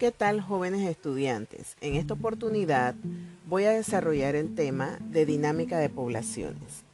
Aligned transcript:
¿Qué 0.00 0.12
tal 0.12 0.40
jóvenes 0.40 0.88
estudiantes? 0.88 1.76
En 1.82 1.94
esta 1.94 2.14
oportunidad 2.14 2.94
voy 3.46 3.64
a 3.64 3.72
desarrollar 3.72 4.34
el 4.34 4.54
tema 4.54 4.98
de 5.02 5.26
dinámica 5.26 5.78
de 5.78 5.90
poblaciones. 5.90 6.84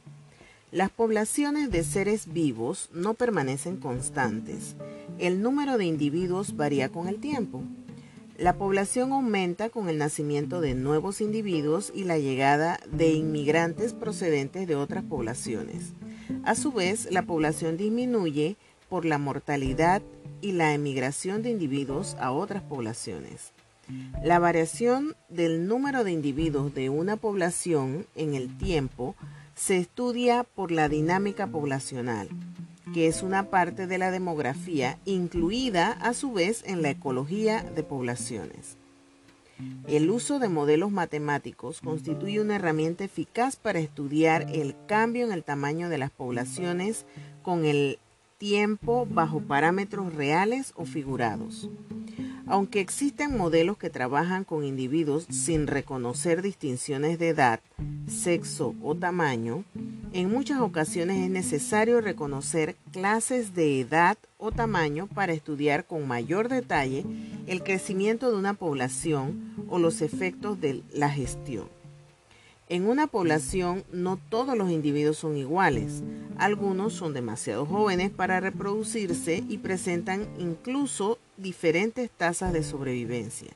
Las 0.73 0.89
poblaciones 0.89 1.71
de 1.71 1.85
seres 1.85 2.33
vivos 2.33 2.89
no 2.91 3.13
permanecen 3.13 3.77
constantes. 3.77 4.75
El 5.19 5.41
número 5.41 5.77
de 5.77 5.85
individuos 5.85 6.57
varía 6.57 6.89
con 6.89 7.07
el 7.07 7.21
tiempo. 7.21 7.63
La 8.37 8.57
población 8.57 9.13
aumenta 9.13 9.69
con 9.69 9.87
el 9.87 9.97
nacimiento 9.97 10.59
de 10.59 10.75
nuevos 10.75 11.21
individuos 11.21 11.93
y 11.95 12.03
la 12.03 12.17
llegada 12.17 12.77
de 12.91 13.13
inmigrantes 13.13 13.93
procedentes 13.93 14.67
de 14.67 14.75
otras 14.75 15.05
poblaciones. 15.05 15.93
A 16.43 16.55
su 16.55 16.73
vez, 16.73 17.07
la 17.09 17.21
población 17.21 17.77
disminuye 17.77 18.57
por 18.89 19.05
la 19.05 19.17
mortalidad 19.17 20.01
y 20.41 20.53
la 20.53 20.73
emigración 20.73 21.41
de 21.41 21.51
individuos 21.51 22.15
a 22.19 22.31
otras 22.31 22.63
poblaciones. 22.63 23.51
La 24.23 24.39
variación 24.39 25.15
del 25.29 25.67
número 25.67 26.03
de 26.03 26.11
individuos 26.11 26.73
de 26.73 26.89
una 26.89 27.15
población 27.15 28.05
en 28.15 28.33
el 28.33 28.57
tiempo 28.57 29.15
se 29.55 29.77
estudia 29.77 30.43
por 30.43 30.71
la 30.71 30.89
dinámica 30.89 31.47
poblacional, 31.47 32.29
que 32.93 33.07
es 33.07 33.23
una 33.23 33.49
parte 33.49 33.87
de 33.87 33.97
la 33.97 34.11
demografía 34.11 34.99
incluida 35.05 35.93
a 35.93 36.13
su 36.13 36.33
vez 36.33 36.63
en 36.65 36.81
la 36.81 36.89
ecología 36.89 37.63
de 37.63 37.83
poblaciones. 37.83 38.77
El 39.87 40.11
uso 40.11 40.37
de 40.37 40.49
modelos 40.49 40.91
matemáticos 40.91 41.81
constituye 41.81 42.39
una 42.39 42.57
herramienta 42.57 43.03
eficaz 43.03 43.55
para 43.55 43.79
estudiar 43.79 44.45
el 44.53 44.75
cambio 44.85 45.25
en 45.25 45.31
el 45.31 45.43
tamaño 45.43 45.89
de 45.89 45.97
las 45.97 46.11
poblaciones 46.11 47.05
con 47.41 47.65
el 47.65 47.97
tiempo 48.37 49.07
bajo 49.09 49.41
parámetros 49.41 50.13
reales 50.13 50.73
o 50.75 50.85
figurados. 50.85 51.69
Aunque 52.49 52.79
existen 52.79 53.35
modelos 53.35 53.77
que 53.77 53.89
trabajan 53.89 54.45
con 54.45 54.63
individuos 54.63 55.27
sin 55.29 55.67
reconocer 55.67 56.41
distinciones 56.41 57.19
de 57.19 57.29
edad, 57.29 57.59
sexo 58.07 58.73
o 58.81 58.95
tamaño, 58.95 59.65
en 60.13 60.31
muchas 60.31 60.61
ocasiones 60.61 61.17
es 61.17 61.29
necesario 61.29 61.99
reconocer 61.99 62.77
clases 62.93 63.53
de 63.53 63.81
edad 63.81 64.17
o 64.37 64.51
tamaño 64.51 65.07
para 65.07 65.33
estudiar 65.33 65.85
con 65.85 66.07
mayor 66.07 66.47
detalle 66.47 67.05
el 67.47 67.63
crecimiento 67.63 68.31
de 68.31 68.37
una 68.37 68.53
población 68.53 69.53
o 69.67 69.77
los 69.77 70.01
efectos 70.01 70.61
de 70.61 70.83
la 70.93 71.09
gestión. 71.09 71.76
En 72.69 72.85
una 72.85 73.07
población 73.07 73.85
no 73.93 74.17
todos 74.17 74.57
los 74.57 74.69
individuos 74.69 75.17
son 75.17 75.37
iguales. 75.37 76.03
Algunos 76.37 76.91
son 76.93 77.13
demasiado 77.13 77.65
jóvenes 77.65 78.11
para 78.11 78.41
reproducirse 78.41 79.41
y 79.47 79.59
presentan 79.59 80.27
incluso 80.37 81.17
diferentes 81.37 82.11
tasas 82.11 82.51
de 82.51 82.63
sobrevivencia. 82.63 83.51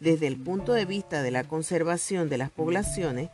Desde 0.00 0.26
el 0.26 0.36
punto 0.36 0.72
de 0.72 0.86
vista 0.86 1.22
de 1.22 1.30
la 1.30 1.44
conservación 1.44 2.30
de 2.30 2.38
las 2.38 2.50
poblaciones, 2.50 3.28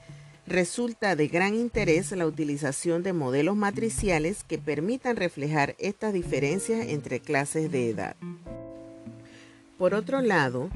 resulta 0.46 1.14
de 1.14 1.28
gran 1.28 1.54
interés 1.54 2.10
la 2.10 2.26
utilización 2.26 3.04
de 3.04 3.12
modelos 3.12 3.54
matriciales 3.54 4.42
que 4.42 4.58
permitan 4.58 5.14
reflejar 5.14 5.76
estas 5.78 6.12
diferencias 6.12 6.88
entre 6.88 7.20
clases 7.20 7.70
de 7.70 7.90
edad. 7.90 8.16
Por 9.78 9.94
otro 9.94 10.20
lado, 10.20 10.68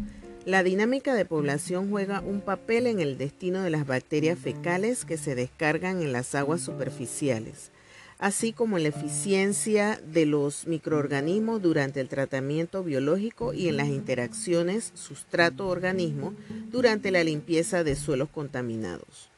la 0.47 0.63
dinámica 0.63 1.13
de 1.15 1.25
población 1.25 1.91
juega 1.91 2.21
un 2.21 2.41
papel 2.41 2.87
en 2.87 3.01
el 3.01 3.19
destino 3.19 3.63
de 3.63 3.71
las 3.71 3.85
bacterias 3.85 4.39
fecales 4.39 5.05
que 5.05 5.17
se 5.17 5.35
descargan 5.35 6.01
en 6.01 6.13
las 6.13 6.37
aguas 6.37 6.61
superficiales, 6.61 7.73
así 8.21 8.53
como 8.53 8.77
en 8.77 8.85
la 8.85 8.91
eficiencia 8.91 10.01
de 10.07 10.25
los 10.25 10.69
microorganismos 10.69 11.61
durante 11.61 12.01
el 12.01 12.09
tratamiento 12.09 12.85
biológico 12.85 13.55
y 13.55 13.67
en 13.67 13.77
las 13.77 13.89
interacciones 13.89 14.93
sustrato-organismo 14.95 16.33
durante 16.71 17.11
la 17.11 17.25
limpieza 17.25 17.83
de 17.83 17.97
suelos 17.97 18.29
contaminados. 18.29 19.36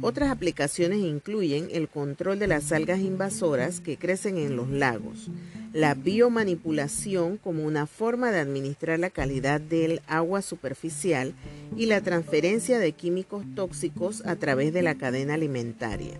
Otras 0.00 0.30
aplicaciones 0.30 0.98
incluyen 0.98 1.68
el 1.70 1.88
control 1.88 2.40
de 2.40 2.48
las 2.48 2.72
algas 2.72 2.98
invasoras 2.98 3.80
que 3.80 3.96
crecen 3.96 4.38
en 4.38 4.56
los 4.56 4.68
lagos, 4.68 5.30
la 5.72 5.94
biomanipulación 5.94 7.36
como 7.36 7.64
una 7.64 7.86
forma 7.86 8.32
de 8.32 8.40
administrar 8.40 8.98
la 8.98 9.10
calidad 9.10 9.60
del 9.60 10.02
agua 10.08 10.42
superficial 10.42 11.32
y 11.76 11.86
la 11.86 12.00
transferencia 12.00 12.80
de 12.80 12.92
químicos 12.92 13.44
tóxicos 13.54 14.26
a 14.26 14.34
través 14.34 14.72
de 14.72 14.82
la 14.82 14.96
cadena 14.96 15.34
alimentaria. 15.34 16.18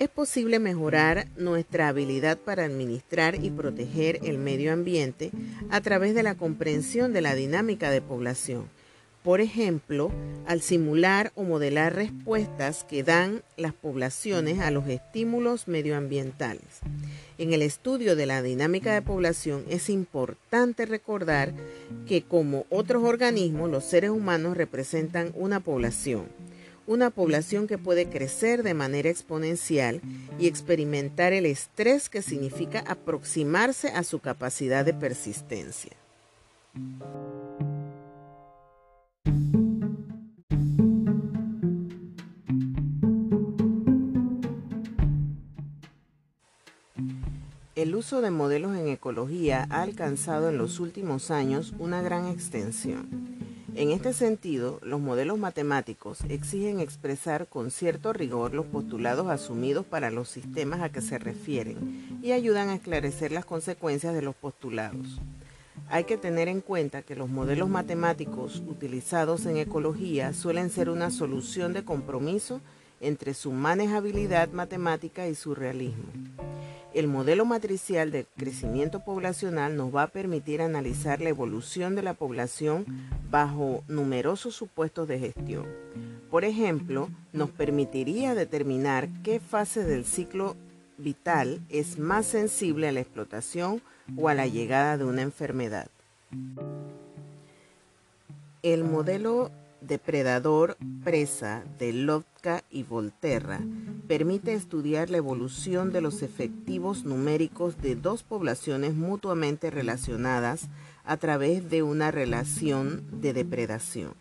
Es 0.00 0.08
posible 0.08 0.58
mejorar 0.58 1.28
nuestra 1.36 1.88
habilidad 1.88 2.38
para 2.38 2.64
administrar 2.64 3.36
y 3.36 3.50
proteger 3.50 4.18
el 4.24 4.38
medio 4.38 4.72
ambiente 4.72 5.30
a 5.70 5.80
través 5.80 6.14
de 6.14 6.22
la 6.22 6.34
comprensión 6.34 7.12
de 7.12 7.20
la 7.20 7.34
dinámica 7.34 7.90
de 7.90 8.00
población 8.00 8.64
por 9.22 9.40
ejemplo, 9.40 10.10
al 10.46 10.62
simular 10.62 11.32
o 11.34 11.42
modelar 11.42 11.94
respuestas 11.94 12.84
que 12.84 13.02
dan 13.02 13.42
las 13.56 13.74
poblaciones 13.74 14.60
a 14.60 14.70
los 14.70 14.88
estímulos 14.88 15.68
medioambientales. 15.68 16.80
En 17.36 17.52
el 17.52 17.62
estudio 17.62 18.16
de 18.16 18.26
la 18.26 18.42
dinámica 18.42 18.94
de 18.94 19.02
población 19.02 19.64
es 19.68 19.90
importante 19.90 20.86
recordar 20.86 21.52
que 22.06 22.22
como 22.22 22.64
otros 22.70 23.04
organismos, 23.04 23.70
los 23.70 23.84
seres 23.84 24.10
humanos 24.10 24.56
representan 24.56 25.32
una 25.34 25.60
población, 25.60 26.26
una 26.86 27.10
población 27.10 27.66
que 27.66 27.78
puede 27.78 28.08
crecer 28.08 28.62
de 28.62 28.74
manera 28.74 29.10
exponencial 29.10 30.00
y 30.38 30.46
experimentar 30.48 31.34
el 31.34 31.44
estrés 31.44 32.08
que 32.08 32.22
significa 32.22 32.82
aproximarse 32.86 33.88
a 33.88 34.02
su 34.02 34.18
capacidad 34.18 34.84
de 34.84 34.94
persistencia. 34.94 35.92
El 47.80 47.94
uso 47.94 48.20
de 48.20 48.30
modelos 48.30 48.76
en 48.76 48.88
ecología 48.88 49.66
ha 49.70 49.80
alcanzado 49.80 50.50
en 50.50 50.58
los 50.58 50.80
últimos 50.80 51.30
años 51.30 51.72
una 51.78 52.02
gran 52.02 52.26
extensión. 52.26 53.08
En 53.74 53.90
este 53.90 54.12
sentido, 54.12 54.80
los 54.82 55.00
modelos 55.00 55.38
matemáticos 55.38 56.18
exigen 56.28 56.80
expresar 56.80 57.46
con 57.46 57.70
cierto 57.70 58.12
rigor 58.12 58.52
los 58.52 58.66
postulados 58.66 59.28
asumidos 59.28 59.86
para 59.86 60.10
los 60.10 60.28
sistemas 60.28 60.82
a 60.82 60.92
que 60.92 61.00
se 61.00 61.18
refieren 61.18 62.20
y 62.22 62.32
ayudan 62.32 62.68
a 62.68 62.74
esclarecer 62.74 63.32
las 63.32 63.46
consecuencias 63.46 64.12
de 64.12 64.20
los 64.20 64.34
postulados. 64.34 65.18
Hay 65.88 66.04
que 66.04 66.18
tener 66.18 66.48
en 66.48 66.60
cuenta 66.60 67.00
que 67.00 67.16
los 67.16 67.30
modelos 67.30 67.70
matemáticos 67.70 68.62
utilizados 68.68 69.46
en 69.46 69.56
ecología 69.56 70.34
suelen 70.34 70.68
ser 70.68 70.90
una 70.90 71.10
solución 71.10 71.72
de 71.72 71.82
compromiso 71.82 72.60
entre 73.00 73.32
su 73.32 73.52
manejabilidad 73.52 74.50
matemática 74.50 75.28
y 75.28 75.34
su 75.34 75.54
realismo. 75.54 76.04
El 76.92 77.06
modelo 77.06 77.44
matricial 77.44 78.10
de 78.10 78.26
crecimiento 78.36 79.00
poblacional 79.04 79.76
nos 79.76 79.94
va 79.94 80.04
a 80.04 80.08
permitir 80.08 80.60
analizar 80.60 81.20
la 81.20 81.28
evolución 81.28 81.94
de 81.94 82.02
la 82.02 82.14
población 82.14 82.84
bajo 83.30 83.84
numerosos 83.86 84.56
supuestos 84.56 85.06
de 85.06 85.20
gestión. 85.20 85.66
Por 86.30 86.44
ejemplo, 86.44 87.08
nos 87.32 87.50
permitiría 87.50 88.34
determinar 88.34 89.08
qué 89.22 89.38
fase 89.38 89.84
del 89.84 90.04
ciclo 90.04 90.56
vital 90.98 91.60
es 91.68 91.98
más 91.98 92.26
sensible 92.26 92.88
a 92.88 92.92
la 92.92 93.00
explotación 93.00 93.80
o 94.16 94.28
a 94.28 94.34
la 94.34 94.48
llegada 94.48 94.98
de 94.98 95.04
una 95.04 95.22
enfermedad. 95.22 95.88
El 98.62 98.84
modelo 98.84 99.52
depredador-presa 99.80 101.64
de 101.78 101.92
Lotka 101.92 102.62
y 102.70 102.82
Volterra 102.82 103.60
permite 104.08 104.54
estudiar 104.54 105.10
la 105.10 105.18
evolución 105.18 105.92
de 105.92 106.00
los 106.00 106.22
efectivos 106.22 107.04
numéricos 107.04 107.80
de 107.80 107.94
dos 107.96 108.22
poblaciones 108.22 108.94
mutuamente 108.94 109.70
relacionadas 109.70 110.68
a 111.04 111.16
través 111.16 111.70
de 111.70 111.82
una 111.82 112.10
relación 112.10 113.04
de 113.20 113.32
depredación. 113.32 114.14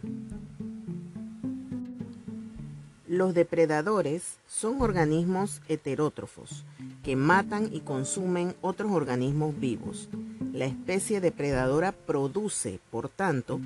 Los 3.07 3.33
depredadores 3.33 4.37
son 4.47 4.81
organismos 4.81 5.61
heterótrofos 5.67 6.63
que 7.03 7.15
matan 7.15 7.69
y 7.73 7.79
consumen 7.79 8.55
otros 8.61 8.91
organismos 8.91 9.59
vivos. 9.59 10.09
La 10.53 10.65
especie 10.65 11.19
depredadora 11.19 11.91
produce, 11.91 12.79
por 12.91 13.09
tanto, 13.09 13.59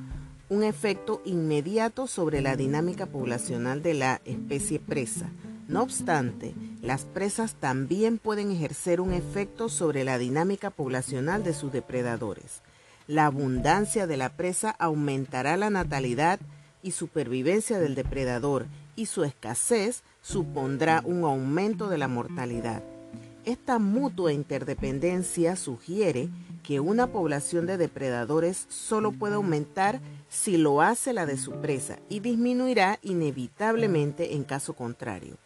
un 0.53 0.63
efecto 0.63 1.19
inmediato 1.25 2.05
sobre 2.05 2.39
la 2.39 2.55
dinámica 2.55 3.07
poblacional 3.07 3.81
de 3.81 3.95
la 3.95 4.21
especie 4.23 4.79
presa. 4.79 5.31
No 5.67 5.81
obstante, 5.81 6.53
las 6.79 7.05
presas 7.05 7.55
también 7.55 8.19
pueden 8.19 8.51
ejercer 8.51 9.01
un 9.01 9.13
efecto 9.13 9.67
sobre 9.67 10.03
la 10.03 10.19
dinámica 10.19 10.69
poblacional 10.69 11.43
de 11.43 11.55
sus 11.55 11.71
depredadores. 11.71 12.61
La 13.07 13.25
abundancia 13.25 14.05
de 14.05 14.15
la 14.15 14.29
presa 14.37 14.69
aumentará 14.69 15.57
la 15.57 15.71
natalidad 15.71 16.39
y 16.83 16.91
supervivencia 16.91 17.79
del 17.79 17.95
depredador 17.95 18.67
y 18.95 19.07
su 19.07 19.23
escasez 19.23 20.03
supondrá 20.21 21.01
un 21.03 21.23
aumento 21.23 21.89
de 21.89 21.97
la 21.97 22.07
mortalidad. 22.07 22.83
Esta 23.43 23.79
mutua 23.79 24.31
interdependencia 24.31 25.55
sugiere 25.55 26.29
que 26.63 26.79
una 26.79 27.07
población 27.07 27.65
de 27.65 27.77
depredadores 27.77 28.65
solo 28.69 29.11
puede 29.11 29.35
aumentar 29.35 29.99
si 30.33 30.57
lo 30.57 30.81
hace 30.81 31.13
la 31.13 31.27
de 31.27 31.37
su 31.37 31.51
presa 31.61 31.99
y 32.09 32.19
disminuirá 32.19 32.97
inevitablemente 33.03 34.33
en 34.33 34.43
caso 34.43 34.73
contrario. 34.73 35.37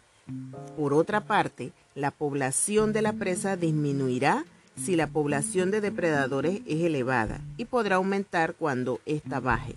Por 0.77 0.93
otra 0.93 1.25
parte, 1.25 1.73
la 1.93 2.09
población 2.09 2.93
de 2.93 3.01
la 3.01 3.13
presa 3.13 3.57
disminuirá 3.57 4.45
si 4.81 4.95
la 4.95 5.07
población 5.07 5.71
de 5.71 5.81
depredadores 5.81 6.61
es 6.65 6.81
elevada 6.83 7.41
y 7.57 7.65
podrá 7.65 7.97
aumentar 7.97 8.55
cuando 8.55 9.01
ésta 9.05 9.41
baje. 9.41 9.75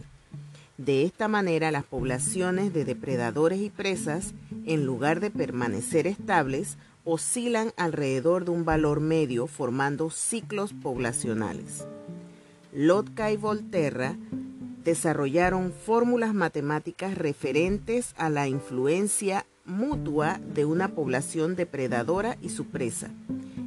De 0.79 1.05
esta 1.05 1.27
manera, 1.27 1.73
las 1.73 1.85
poblaciones 1.85 2.73
de 2.73 2.85
depredadores 2.85 3.61
y 3.61 3.69
presas, 3.69 4.33
en 4.65 4.87
lugar 4.87 5.21
de 5.21 5.31
permanecer 5.31 6.07
estables, 6.07 6.79
oscilan 7.05 7.73
alrededor 7.77 8.45
de 8.45 8.53
un 8.53 8.65
valor 8.65 9.01
medio 9.01 9.47
formando 9.47 10.11
ciclos 10.11 10.73
poblacionales. 10.73 11.85
Lotka 12.73 13.33
y 13.33 13.37
Volterra 13.37 14.17
desarrollaron 14.85 15.73
fórmulas 15.73 16.35
matemáticas 16.35 17.17
referentes 17.17 18.15
a 18.17 18.31
la 18.31 18.49
influencia 18.49 19.47
mutua 19.65 20.41
de 20.55 20.65
una 20.65 20.89
población 20.89 21.55
depredadora 21.57 22.37
y 22.41 22.49
su 22.49 22.67
presa. 22.67 23.11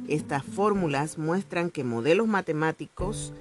Estas 0.08 0.44
fórmulas 0.44 1.18
muestran 1.18 1.70
que 1.70 1.84
modelos 1.84 2.26
matemáticos 2.26 3.32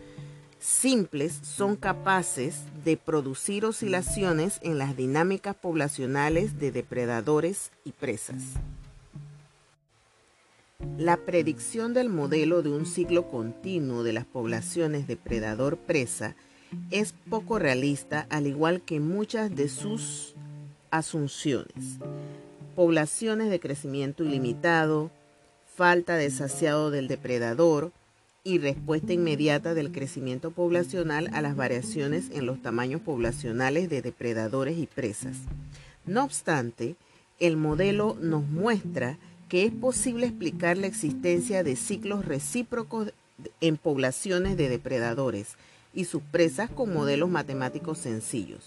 simples 0.59 1.39
son 1.43 1.75
capaces 1.75 2.61
de 2.85 2.95
producir 2.95 3.65
oscilaciones 3.65 4.59
en 4.61 4.77
las 4.77 4.95
dinámicas 4.95 5.55
poblacionales 5.55 6.57
de 6.57 6.71
depredadores 6.71 7.71
y 7.83 7.91
presas. 7.91 8.43
La 10.97 11.17
predicción 11.17 11.93
del 11.93 12.09
modelo 12.09 12.61
de 12.61 12.69
un 12.69 12.85
ciclo 12.85 13.29
continuo 13.29 14.03
de 14.03 14.13
las 14.13 14.25
poblaciones 14.25 15.07
depredador-presa 15.07 16.35
es 16.91 17.13
poco 17.29 17.59
realista, 17.59 18.27
al 18.29 18.47
igual 18.47 18.81
que 18.81 18.99
muchas 18.99 19.55
de 19.55 19.69
sus 19.69 20.35
asunciones. 20.91 21.97
Poblaciones 22.75 23.49
de 23.49 23.59
crecimiento 23.59 24.23
ilimitado, 24.23 25.11
falta 25.75 26.15
de 26.15 26.29
saciado 26.29 26.91
del 26.91 27.07
depredador 27.07 27.91
y 28.43 28.59
respuesta 28.59 29.13
inmediata 29.13 29.73
del 29.73 29.91
crecimiento 29.91 30.51
poblacional 30.51 31.29
a 31.33 31.41
las 31.41 31.55
variaciones 31.55 32.29
en 32.31 32.45
los 32.45 32.61
tamaños 32.61 33.01
poblacionales 33.01 33.89
de 33.89 34.01
depredadores 34.01 34.77
y 34.77 34.85
presas. 34.85 35.37
No 36.05 36.23
obstante, 36.23 36.95
el 37.39 37.57
modelo 37.57 38.17
nos 38.19 38.47
muestra 38.47 39.17
que 39.49 39.65
es 39.65 39.71
posible 39.71 40.27
explicar 40.27 40.77
la 40.77 40.87
existencia 40.87 41.63
de 41.63 41.75
ciclos 41.75 42.25
recíprocos 42.25 43.13
en 43.61 43.77
poblaciones 43.77 44.57
de 44.57 44.69
depredadores 44.69 45.55
y 45.93 46.05
sus 46.05 46.21
presas 46.23 46.69
con 46.69 46.93
modelos 46.93 47.29
matemáticos 47.29 47.97
sencillos. 47.99 48.65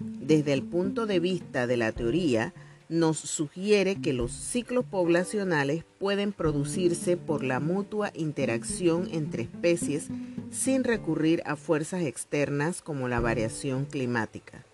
Desde 0.00 0.52
el 0.52 0.62
punto 0.62 1.06
de 1.06 1.20
vista 1.20 1.66
de 1.66 1.76
la 1.76 1.92
teoría, 1.92 2.54
nos 2.88 3.18
sugiere 3.18 3.96
que 3.96 4.12
los 4.12 4.32
ciclos 4.32 4.84
poblacionales 4.84 5.84
pueden 5.98 6.32
producirse 6.32 7.16
por 7.16 7.42
la 7.42 7.58
mutua 7.58 8.10
interacción 8.14 9.08
entre 9.12 9.44
especies 9.44 10.08
sin 10.50 10.84
recurrir 10.84 11.42
a 11.46 11.56
fuerzas 11.56 12.02
externas 12.02 12.82
como 12.82 13.08
la 13.08 13.20
variación 13.20 13.86
climática. 13.86 14.64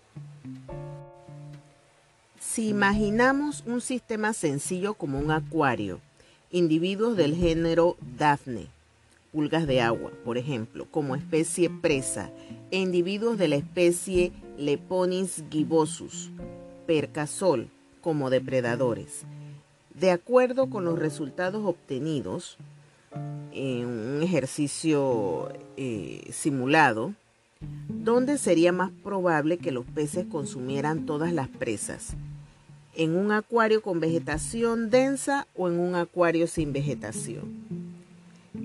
Si 2.39 2.67
imaginamos 2.67 3.63
un 3.65 3.79
sistema 3.79 4.33
sencillo 4.33 4.95
como 4.95 5.19
un 5.19 5.31
acuario, 5.31 6.01
individuos 6.51 7.15
del 7.15 7.35
género 7.35 7.95
Daphne, 8.17 8.67
pulgas 9.31 9.67
de 9.67 9.81
agua, 9.81 10.11
por 10.23 10.37
ejemplo, 10.37 10.87
como 10.89 11.15
especie 11.15 11.69
presa, 11.69 12.31
e 12.71 12.79
individuos 12.79 13.37
de 13.37 13.47
la 13.47 13.55
especie 13.55 14.31
Leponis 14.57 15.43
gibosus, 15.49 16.31
percasol, 16.85 17.69
como 18.01 18.29
depredadores. 18.29 19.23
De 19.93 20.11
acuerdo 20.11 20.69
con 20.69 20.85
los 20.85 20.97
resultados 20.97 21.65
obtenidos 21.65 22.57
en 23.51 23.85
un 23.85 24.23
ejercicio 24.23 25.51
eh, 25.77 26.29
simulado, 26.31 27.13
¿dónde 27.87 28.37
sería 28.37 28.71
más 28.71 28.91
probable 29.03 29.57
que 29.57 29.71
los 29.71 29.85
peces 29.85 30.25
consumieran 30.25 31.05
todas 31.05 31.33
las 31.33 31.47
presas? 31.47 32.15
en 32.99 33.15
un 33.15 33.31
acuario 33.31 33.81
con 33.81 34.01
vegetación 34.01 34.89
densa 34.89 35.47
o 35.55 35.69
en 35.69 35.79
un 35.79 35.95
acuario 35.95 36.47
sin 36.47 36.73
vegetación. 36.73 37.58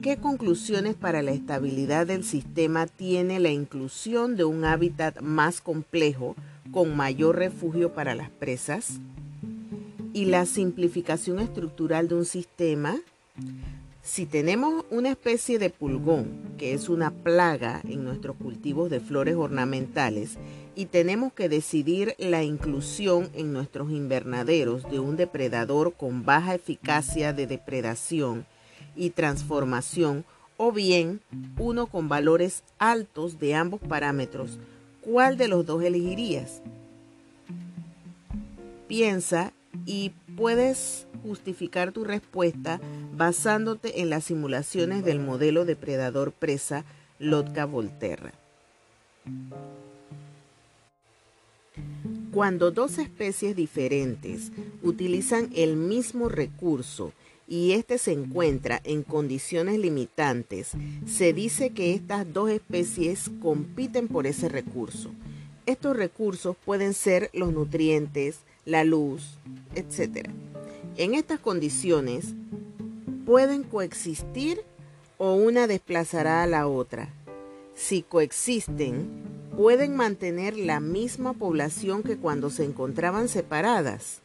¿Qué 0.05 0.19
conclusiones 0.19 0.97
para 0.97 1.23
la 1.23 1.31
estabilidad 1.31 2.07
del 2.07 2.25
sistema 2.25 2.87
tiene 2.87 3.41
la 3.41 3.49
inclusión 3.49 4.37
de 4.37 4.45
un 4.45 4.67
hábitat 4.67 5.23
más 5.23 5.63
complejo 5.63 6.37
con 6.73 6.95
mayor 6.95 7.37
refugio 7.37 7.95
para 7.95 8.15
las 8.15 8.29
presas? 8.29 9.01
¿Y 10.13 10.27
la 10.27 10.45
simplificación 10.45 11.39
estructural 11.39 12.09
de 12.09 12.17
un 12.17 12.27
sistema? 12.27 13.01
Si 14.03 14.27
tenemos 14.27 14.85
una 14.91 15.09
especie 15.09 15.59
de 15.59 15.71
pulgón, 15.71 16.55
que 16.59 16.75
es 16.75 16.91
una 16.91 17.11
plaga 17.11 17.81
en 17.89 18.05
nuestros 18.05 18.37
cultivos 18.37 18.91
de 18.91 19.01
flores 19.01 19.37
ornamentales, 19.37 20.37
y 20.77 20.85
tenemos 20.85 21.33
que 21.33 21.49
decidir 21.49 22.15
la 22.19 22.43
inclusión 22.43 23.31
en 23.33 23.55
nuestros 23.55 23.91
invernaderos 23.91 24.83
de 24.91 25.01
un 25.01 25.17
depredador 25.17 25.95
con 25.95 26.27
baja 26.27 26.55
eficacia 26.55 27.33
de 27.33 27.47
depredación 27.47 28.45
y 28.97 29.11
transformación 29.11 30.25
o 30.57 30.73
bien 30.73 31.21
uno 31.59 31.87
con 31.87 32.09
valores 32.09 32.63
altos 32.79 33.39
de 33.39 33.55
ambos 33.55 33.81
parámetros, 33.81 34.59
¿cuál 35.01 35.37
de 35.37 35.49
los 35.49 35.67
dos 35.67 35.83
elegirías? 35.83 36.63
Piensa 38.87 39.53
y 39.87 40.13
puedes 40.37 41.07
justificar 41.23 41.93
tu 41.93 42.05
respuesta 42.05 42.81
basándote 43.17 44.01
en 44.01 44.11
las 44.11 44.25
simulaciones 44.25 45.05
del 45.05 45.21
modelo 45.21 45.65
depredador 45.65 46.33
presa 46.33 46.85
Lotka-Volterra. 47.19 48.33
Cuando 52.33 52.73
dos 52.73 52.99
especies 52.99 53.55
diferentes 53.55 54.51
utilizan 54.83 55.51
el 55.55 55.77
mismo 55.77 56.29
recurso 56.29 57.13
y 57.47 57.73
éste 57.73 57.99
se 57.99 58.13
encuentra 58.13 58.81
en 58.85 59.03
condiciones 59.03 59.79
limitantes, 59.79 60.73
se 61.07 61.33
dice 61.33 61.71
que 61.71 61.95
estas 61.95 62.33
dos 62.33 62.51
especies 62.51 63.31
compiten 63.43 64.09
por 64.09 64.27
ese 64.27 64.49
recurso. 64.49 65.11
Estos 65.67 65.97
recursos 65.97 66.57
pueden 66.65 66.95
ser 66.95 67.31
los 67.33 67.53
nutrientes, 67.53 68.41
la 68.65 68.85
luz, 68.85 69.39
etc. 69.75 70.29
En 70.97 71.15
estas 71.15 71.41
condiciones 71.41 72.35
pueden 73.25 73.63
coexistir 73.63 74.63
o 75.19 75.35
una 75.35 75.67
desplazará 75.67 76.43
a 76.43 76.47
la 76.47 76.67
otra. 76.67 77.09
Si 77.75 78.03
coexisten, 78.03 79.09
pueden 79.57 79.97
mantener 79.97 80.57
la 80.57 80.81
misma 80.81 81.33
población 81.33 82.03
que 82.03 82.17
cuando 82.17 82.51
se 82.51 82.65
encontraban 82.65 83.29
separadas. 83.29 84.21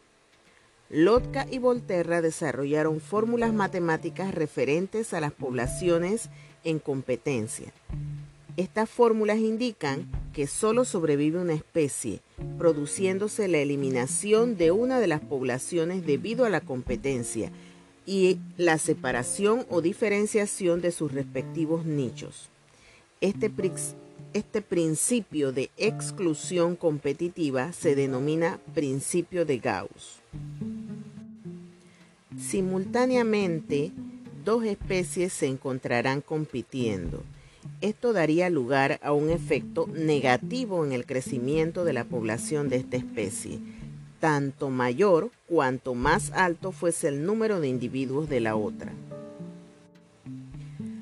Lotka 0.90 1.46
y 1.48 1.58
Volterra 1.58 2.20
desarrollaron 2.20 3.00
fórmulas 3.00 3.54
matemáticas 3.54 4.34
referentes 4.34 5.14
a 5.14 5.20
las 5.20 5.32
poblaciones 5.32 6.30
en 6.64 6.80
competencia. 6.80 7.72
Estas 8.56 8.90
fórmulas 8.90 9.38
indican 9.38 10.10
que 10.32 10.48
solo 10.48 10.84
sobrevive 10.84 11.38
una 11.38 11.54
especie, 11.54 12.20
produciéndose 12.58 13.46
la 13.46 13.58
eliminación 13.58 14.56
de 14.56 14.72
una 14.72 14.98
de 14.98 15.06
las 15.06 15.20
poblaciones 15.20 16.04
debido 16.04 16.44
a 16.44 16.50
la 16.50 16.60
competencia 16.60 17.52
y 18.04 18.38
la 18.56 18.76
separación 18.76 19.66
o 19.70 19.82
diferenciación 19.82 20.80
de 20.80 20.90
sus 20.90 21.12
respectivos 21.12 21.86
nichos. 21.86 22.48
Este 23.20 23.48
este 24.32 24.60
principio 24.60 25.52
de 25.52 25.70
exclusión 25.76 26.74
competitiva 26.74 27.72
se 27.72 27.94
denomina 27.94 28.58
principio 28.74 29.44
de 29.44 29.58
Gauss. 29.58 30.19
Simultáneamente, 32.38 33.92
dos 34.44 34.64
especies 34.64 35.32
se 35.32 35.46
encontrarán 35.46 36.20
compitiendo. 36.20 37.22
Esto 37.80 38.12
daría 38.12 38.50
lugar 38.50 38.98
a 39.02 39.12
un 39.12 39.30
efecto 39.30 39.86
negativo 39.92 40.84
en 40.84 40.92
el 40.92 41.06
crecimiento 41.06 41.84
de 41.84 41.92
la 41.92 42.04
población 42.04 42.68
de 42.68 42.76
esta 42.76 42.96
especie, 42.96 43.58
tanto 44.18 44.70
mayor 44.70 45.30
cuanto 45.46 45.94
más 45.94 46.30
alto 46.32 46.72
fuese 46.72 47.08
el 47.08 47.24
número 47.24 47.60
de 47.60 47.68
individuos 47.68 48.28
de 48.28 48.40
la 48.40 48.56
otra. 48.56 48.92